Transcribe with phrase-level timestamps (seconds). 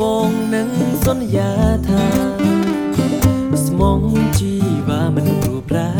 [0.00, 0.68] បងនឹង
[1.04, 1.52] សន្យា
[1.88, 2.06] ថា
[3.66, 4.00] ស្មង
[4.38, 4.52] ជី
[4.88, 5.92] វ៉ាមិនព្រោះប្រែ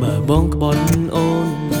[0.00, 1.79] បើបងក្បត់អូន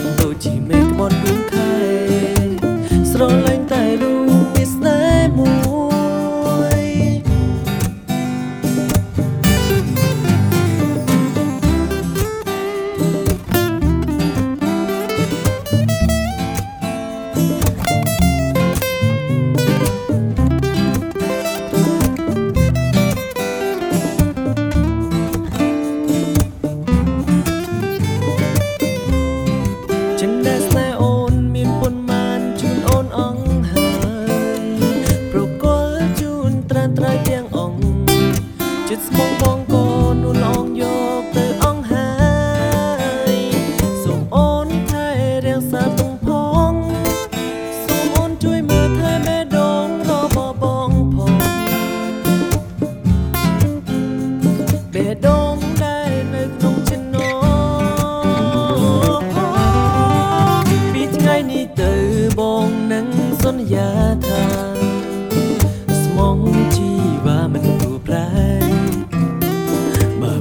[38.92, 40.69] It's bongo bongo no longer.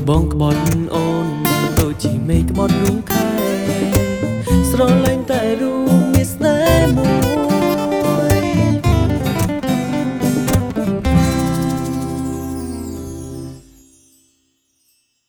[0.10, 0.62] បងក្បត់
[0.96, 1.28] អូន
[1.80, 3.30] ដូចជាមេឃក្បត់រូងខែ
[4.70, 7.19] ស្រលាញ់តែរូងមានស្នេហ៍មួយ